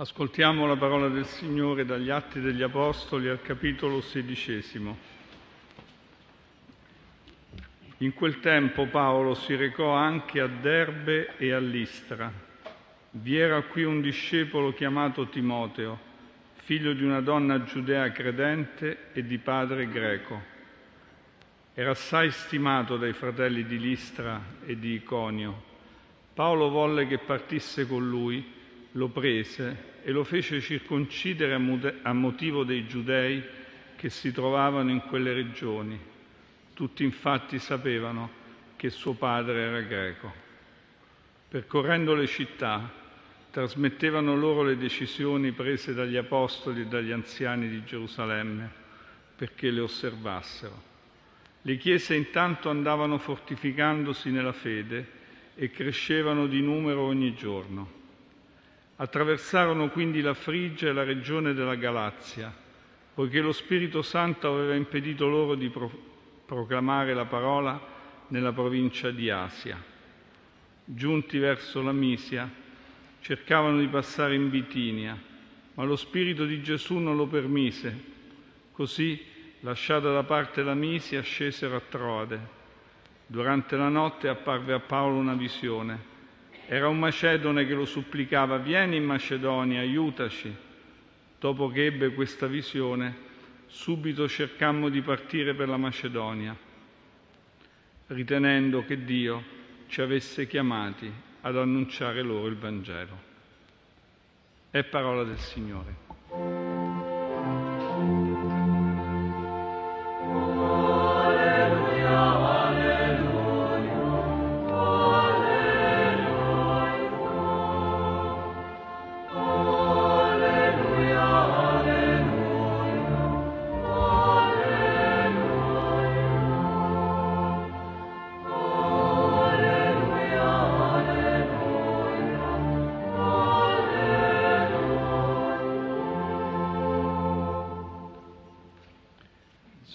[0.00, 4.96] Ascoltiamo la parola del Signore dagli Atti degli Apostoli al capitolo sedicesimo.
[7.96, 12.32] In quel tempo Paolo si recò anche a Derbe e a Listra.
[13.10, 15.98] Vi era qui un discepolo chiamato Timoteo,
[16.62, 20.40] figlio di una donna giudea credente e di padre greco.
[21.74, 25.60] Era assai stimato dai fratelli di Listra e di Iconio.
[26.34, 28.57] Paolo volle che partisse con lui,
[28.98, 33.40] lo prese e lo fece circoncidere a motivo dei giudei
[33.94, 35.98] che si trovavano in quelle regioni.
[36.74, 38.30] Tutti infatti sapevano
[38.74, 40.32] che suo padre era greco.
[41.48, 42.92] Percorrendo le città,
[43.50, 48.70] trasmettevano loro le decisioni prese dagli apostoli e dagli anziani di Gerusalemme
[49.36, 50.86] perché le osservassero.
[51.62, 55.16] Le chiese intanto andavano fortificandosi nella fede
[55.54, 57.98] e crescevano di numero ogni giorno.
[59.00, 62.52] Attraversarono quindi la Frigia e la regione della Galazia,
[63.14, 65.90] poiché lo Spirito Santo aveva impedito loro di pro-
[66.44, 67.80] proclamare la parola
[68.28, 69.80] nella provincia di Asia.
[70.84, 72.50] Giunti verso la Misia,
[73.20, 75.16] cercavano di passare in Bitinia,
[75.74, 78.04] ma lo Spirito di Gesù non lo permise.
[78.72, 79.24] Così,
[79.60, 82.40] lasciata da parte la Misia, scesero a Troade.
[83.24, 86.16] Durante la notte apparve a Paolo una visione
[86.70, 90.54] era un macedone che lo supplicava, vieni in Macedonia, aiutaci.
[91.38, 93.16] Dopo che ebbe questa visione,
[93.68, 96.54] subito cercammo di partire per la Macedonia,
[98.08, 99.42] ritenendo che Dio
[99.86, 101.10] ci avesse chiamati
[101.40, 103.26] ad annunciare loro il Vangelo.
[104.70, 106.07] È parola del Signore.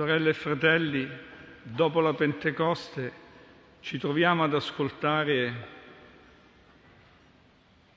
[0.00, 1.06] Sorelle e fratelli,
[1.62, 3.12] dopo la Pentecoste
[3.80, 5.68] ci troviamo ad ascoltare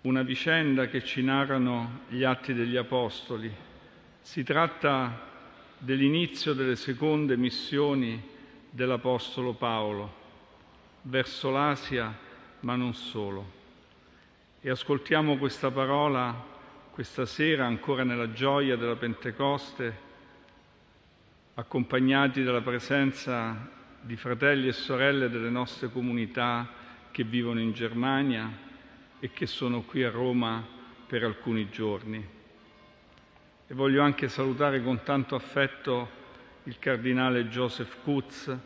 [0.00, 3.54] una vicenda che ci narrano gli atti degli Apostoli.
[4.20, 5.16] Si tratta
[5.78, 8.20] dell'inizio delle seconde missioni
[8.68, 10.12] dell'Apostolo Paolo
[11.02, 12.12] verso l'Asia,
[12.62, 13.48] ma non solo.
[14.60, 16.34] E ascoltiamo questa parola
[16.90, 20.10] questa sera ancora nella gioia della Pentecoste
[21.54, 23.68] accompagnati dalla presenza
[24.00, 26.66] di fratelli e sorelle delle nostre comunità
[27.10, 28.50] che vivono in Germania
[29.20, 30.66] e che sono qui a Roma
[31.06, 32.26] per alcuni giorni.
[33.66, 36.20] E voglio anche salutare con tanto affetto
[36.64, 38.56] il cardinale Joseph Kutz,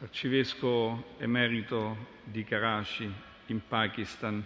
[0.00, 3.12] arcivescovo emerito di Karachi
[3.46, 4.42] in Pakistan,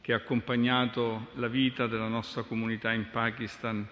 [0.00, 3.86] che ha accompagnato la vita della nostra comunità in Pakistan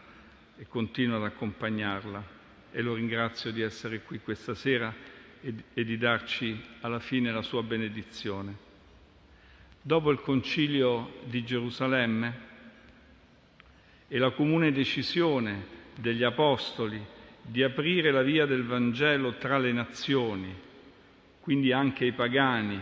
[0.57, 2.36] e continua ad accompagnarla
[2.77, 4.95] e lo ringrazio di essere qui questa sera
[5.41, 8.55] e, di darci alla fine la sua benedizione.
[9.81, 12.41] Dopo il concilio di Gerusalemme
[14.09, 17.03] e la comune decisione degli Apostoli
[17.41, 20.55] di aprire la via del Vangelo tra le nazioni,
[21.41, 22.79] quindi anche i pagani,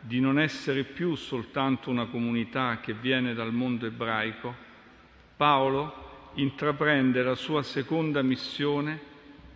[0.00, 4.54] di non essere più soltanto una comunità che viene dal mondo ebraico,
[5.34, 9.08] Paolo intraprende la sua seconda missione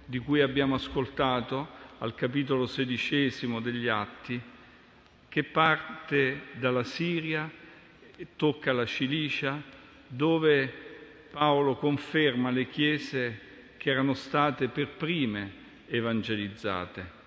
[0.05, 4.41] di cui abbiamo ascoltato al capitolo sedicesimo degli Atti,
[5.29, 7.51] che parte dalla Siria
[8.17, 9.61] e tocca la Cilicia,
[10.07, 10.73] dove
[11.31, 13.41] Paolo conferma le chiese
[13.77, 15.53] che erano state per prime
[15.89, 17.23] evangelizzate.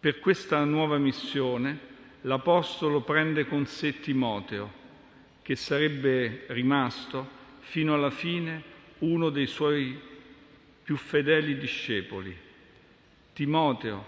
[0.00, 4.84] Per questa nuova missione l'Apostolo prende con sé Timoteo,
[5.42, 7.28] che sarebbe rimasto
[7.60, 8.62] fino alla fine
[8.98, 10.14] uno dei suoi
[10.86, 12.32] più fedeli discepoli.
[13.32, 14.06] Timoteo,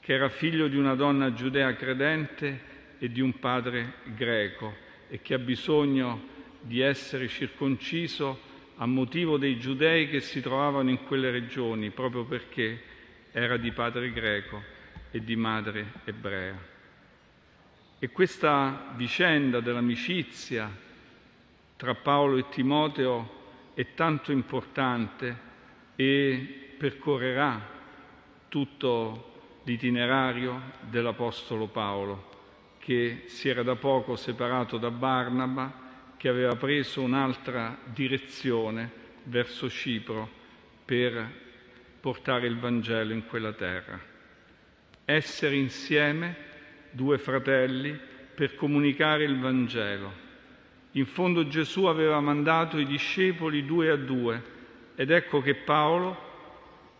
[0.00, 2.62] che era figlio di una donna giudea credente
[2.98, 4.74] e di un padre greco
[5.10, 6.28] e che ha bisogno
[6.62, 8.40] di essere circonciso
[8.76, 12.82] a motivo dei giudei che si trovavano in quelle regioni, proprio perché
[13.30, 14.62] era di padre greco
[15.10, 16.58] e di madre ebrea.
[17.98, 20.74] E questa vicenda dell'amicizia
[21.76, 25.48] tra Paolo e Timoteo è tanto importante
[25.96, 27.60] e percorrerà
[28.48, 32.28] tutto l'itinerario dell'Apostolo Paolo,
[32.78, 38.90] che si era da poco separato da Barnaba che aveva preso un'altra direzione
[39.24, 40.28] verso Cipro
[40.84, 41.32] per
[42.00, 43.98] portare il Vangelo in quella terra.
[45.04, 46.36] Essere insieme,
[46.90, 47.98] due fratelli,
[48.34, 50.28] per comunicare il Vangelo.
[50.92, 54.58] In fondo Gesù aveva mandato i discepoli due a due
[55.00, 56.14] ed ecco che Paolo,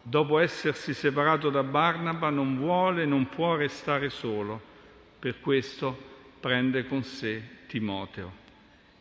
[0.00, 4.58] dopo essersi separato da Barnaba, non vuole, non può restare solo.
[5.18, 5.98] Per questo
[6.40, 8.32] prende con sé Timoteo.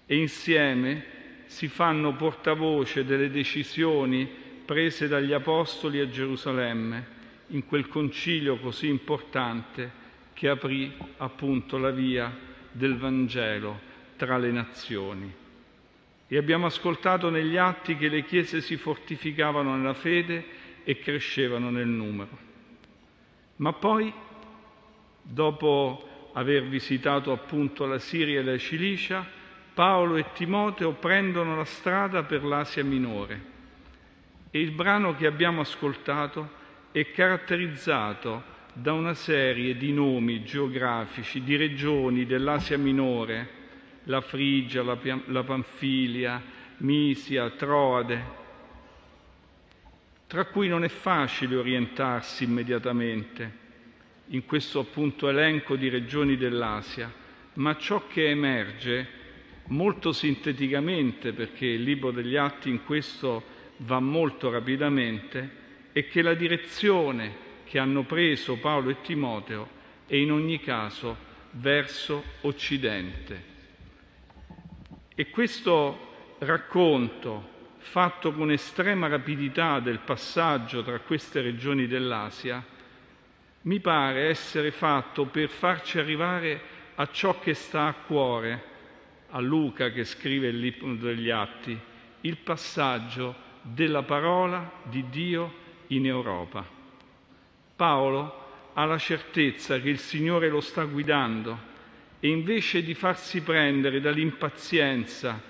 [0.06, 1.06] E insieme
[1.46, 4.30] si fanno portavoce delle decisioni
[4.66, 7.08] prese dagli Apostoli a Gerusalemme
[7.48, 9.90] in quel concilio così importante
[10.34, 12.38] che aprì appunto la via
[12.70, 13.80] del Vangelo
[14.18, 15.48] tra le nazioni.
[16.32, 20.46] E abbiamo ascoltato negli atti che le chiese si fortificavano nella fede
[20.84, 22.38] e crescevano nel numero.
[23.56, 24.14] Ma poi,
[25.24, 29.26] dopo aver visitato appunto la Siria e la Cilicia,
[29.74, 33.42] Paolo e Timoteo prendono la strada per l'Asia minore.
[34.52, 36.52] E il brano che abbiamo ascoltato
[36.92, 38.44] è caratterizzato
[38.74, 43.58] da una serie di nomi geografici, di regioni dell'Asia minore,
[44.06, 46.42] la Frigia, la, la Panfilia,
[46.78, 48.38] Misia, Troade,
[50.28, 53.68] tra cui non è facile orientarsi immediatamente
[54.28, 57.12] in questo appunto elenco di regioni dell'Asia,
[57.54, 59.08] ma ciò che emerge
[59.70, 63.44] molto sinteticamente, perché il libro degli Atti in questo
[63.78, 65.58] va molto rapidamente,
[65.92, 71.18] è che la direzione che hanno preso Paolo e Timoteo è in ogni caso
[71.52, 73.49] verso Occidente.
[75.20, 77.50] E questo racconto,
[77.80, 82.66] fatto con estrema rapidità del passaggio tra queste regioni dell'Asia,
[83.64, 86.62] mi pare essere fatto per farci arrivare
[86.96, 88.64] a ciò che sta a cuore
[89.32, 91.78] a Luca che scrive il libro degli Atti,
[92.22, 95.54] il passaggio della parola di Dio
[95.88, 96.66] in Europa.
[97.76, 101.69] Paolo ha la certezza che il Signore lo sta guidando
[102.20, 105.42] e invece di farsi prendere dall'impazienza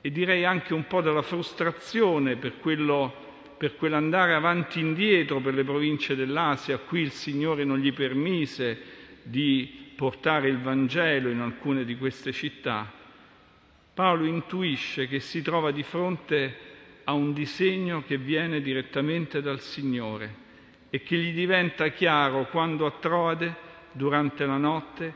[0.00, 3.12] e direi anche un po' dalla frustrazione per, quello,
[3.56, 7.92] per quell'andare avanti e indietro per le province dell'Asia, a cui il Signore non gli
[7.92, 8.78] permise
[9.22, 12.92] di portare il Vangelo in alcune di queste città,
[13.96, 16.54] Paolo intuisce che si trova di fronte
[17.04, 20.44] a un disegno che viene direttamente dal Signore
[20.90, 23.56] e che gli diventa chiaro quando a Troade,
[23.92, 25.14] durante la notte,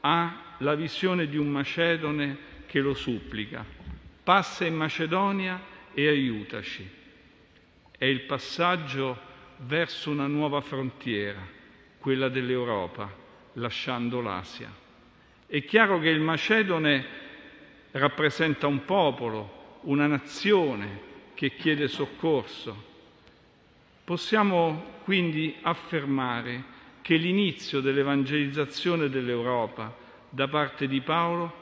[0.00, 3.64] ha la visione di un macedone che lo supplica.
[4.22, 5.60] Passa in Macedonia
[5.92, 6.88] e aiutaci.
[7.96, 9.18] È il passaggio
[9.58, 11.40] verso una nuova frontiera,
[11.98, 13.12] quella dell'Europa,
[13.54, 14.72] lasciando l'Asia.
[15.46, 17.04] È chiaro che il macedone
[17.92, 22.88] rappresenta un popolo, una nazione che chiede soccorso.
[24.04, 29.94] Possiamo quindi affermare che l'inizio dell'evangelizzazione dell'Europa
[30.28, 31.52] da parte di Paolo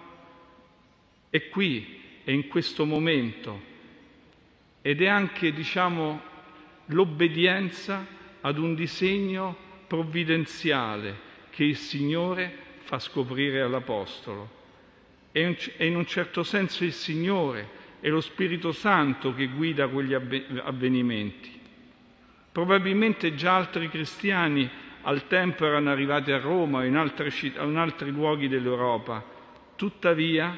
[1.30, 3.68] è qui, è in questo momento
[4.82, 6.20] ed è anche, diciamo,
[6.86, 8.06] l'obbedienza
[8.40, 9.56] ad un disegno
[9.86, 14.56] provvidenziale che il Signore fa scoprire all'Apostolo.
[15.30, 15.38] È
[15.84, 17.68] in un certo senso il Signore,
[18.00, 21.60] è lo Spirito Santo che guida quegli avvenimenti.
[22.50, 24.68] Probabilmente già altri cristiani
[25.08, 29.24] al tempo erano arrivati a Roma o in, in altri luoghi dell'Europa.
[29.74, 30.56] Tuttavia,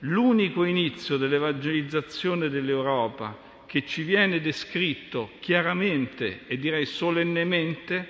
[0.00, 8.08] l'unico inizio dell'evangelizzazione dell'Europa che ci viene descritto chiaramente e direi solennemente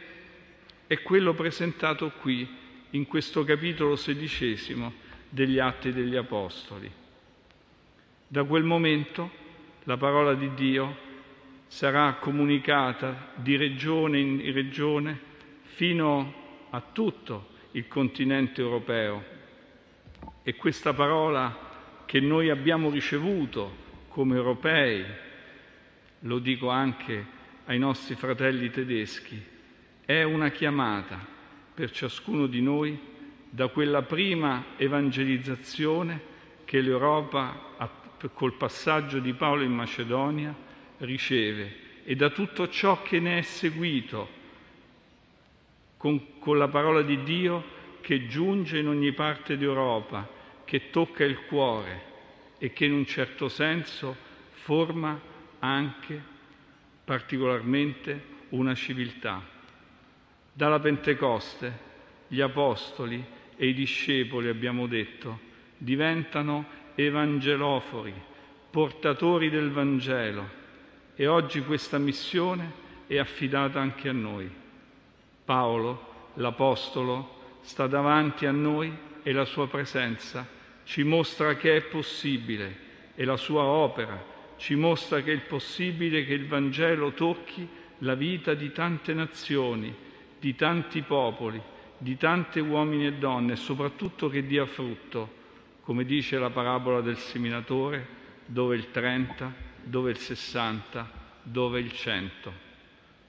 [0.87, 2.47] è quello presentato qui,
[2.91, 4.93] in questo capitolo sedicesimo
[5.31, 6.93] degli Atti degli Apostoli.
[8.29, 9.31] Da quel momento
[9.85, 10.95] la parola di Dio
[11.69, 15.33] sarà comunicata di regione in regione
[15.65, 16.33] fino
[16.71, 19.33] a tutto il continente europeo.
[20.43, 25.05] E questa parola che noi abbiamo ricevuto come europei,
[26.21, 27.27] lo dico anche
[27.67, 29.43] ai nostri fratelli tedeschi,
[30.05, 31.19] è una chiamata
[31.75, 32.99] per ciascuno di noi
[33.49, 36.33] da quella prima evangelizzazione
[36.65, 37.73] che l'Europa
[38.33, 40.55] col passaggio di Paolo in Macedonia
[40.99, 44.43] riceve e da tutto ciò che ne è seguito
[46.05, 47.65] con, con la parola di Dio
[48.03, 50.29] che giunge in ogni parte d'Europa,
[50.67, 52.03] che tocca il cuore
[52.59, 54.15] e che in un certo senso
[54.51, 55.19] forma
[55.61, 56.23] anche
[57.03, 59.43] particolarmente una civiltà.
[60.53, 61.73] Dalla Pentecoste
[62.29, 63.25] gli apostoli
[63.57, 65.41] e i discepoli, abbiamo detto,
[65.79, 68.13] diventano evangelofori,
[68.71, 70.51] portatori del Vangelo
[71.17, 72.71] e oggi questa missione
[73.07, 74.63] è affidata anche a noi.
[75.45, 80.47] Paolo, l'Apostolo, sta davanti a noi e la sua presenza
[80.85, 82.83] ci mostra che è possibile
[83.15, 87.67] e la sua opera ci mostra che è possibile che il Vangelo tocchi
[87.99, 89.95] la vita di tante nazioni,
[90.39, 91.61] di tanti popoli,
[91.97, 95.43] di tante uomini e donne e soprattutto che dia frutto,
[95.81, 98.07] come dice la parabola del seminatore,
[98.47, 101.11] dove il 30, dove il 60,
[101.43, 102.53] dove il 100.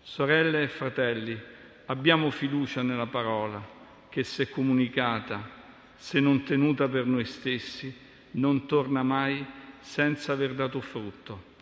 [0.01, 1.39] Sorelle e fratelli,
[1.86, 3.74] abbiamo fiducia nella parola
[4.10, 5.50] che se comunicata,
[5.96, 7.94] se non tenuta per noi stessi,
[8.32, 9.46] non torna mai
[9.80, 11.54] senza aver dato frutto.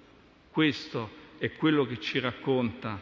[0.50, 3.00] Questo è quello che ci racconta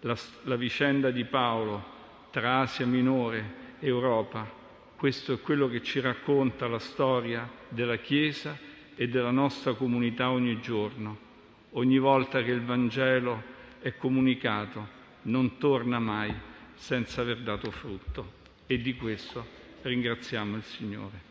[0.00, 1.96] la, la vicenda di Paolo
[2.30, 4.56] tra Asia Minore e Europa.
[4.96, 8.58] Questo è quello che ci racconta la storia della Chiesa
[8.94, 11.26] e della nostra comunità ogni giorno.
[11.72, 13.42] Ogni volta che il Vangelo
[13.80, 16.34] è comunicato non torna mai
[16.78, 18.32] senza aver dato frutto
[18.66, 19.44] e di questo
[19.82, 21.27] ringraziamo il Signore.